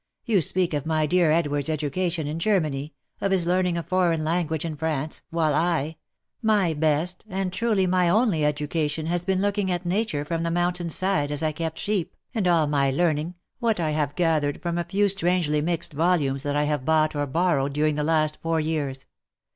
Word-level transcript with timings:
You 0.25 0.41
speak 0.41 0.73
of 0.73 0.87
my 0.87 1.05
dear 1.05 1.29
Edward's 1.29 1.69
education 1.69 2.25
in 2.25 2.39
Germany— 2.39 2.95
of 3.21 3.31
his 3.31 3.45
learning 3.45 3.77
a 3.77 3.83
foreign 3.83 4.23
language 4.23 4.65
in 4.65 4.75
France— 4.75 5.21
while 5.39 5.53
I!— 5.53 5.97
my 6.57 6.73
best, 6.73 7.23
and 7.29 7.53
truly 7.53 7.85
my 7.85 8.09
only 8.09 8.43
education 8.43 9.05
has 9.05 9.25
been 9.25 9.43
looking 9.43 9.69
at 9.69 9.85
nature 9.85 10.25
from 10.25 10.41
the 10.41 10.49
mountain's 10.49 10.95
side 10.95 11.31
as 11.31 11.43
I 11.43 11.51
kept 11.51 11.77
sheep, 11.77 12.15
and 12.33 12.47
all 12.47 12.65
my 12.65 12.89
learning, 12.89 13.35
what 13.59 13.79
I 13.79 13.91
have 13.91 14.15
gathered 14.15 14.59
from 14.63 14.79
a 14.79 14.85
few 14.85 15.07
strangely 15.07 15.61
mixed 15.61 15.93
volumes 15.93 16.41
that 16.41 16.55
I 16.55 16.63
have 16.63 16.83
bought 16.83 17.15
or 17.15 17.27
borrowed 17.27 17.73
during 17.73 17.93
the 17.93 18.03
last 18.03 18.39
four 18.41 18.59
years. 18.59 19.05